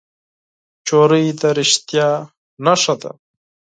نجلۍ 0.83 1.27
د 1.39 1.41
رښتیا 1.57 2.09
نښه 2.65 2.95
ده. 3.01 3.11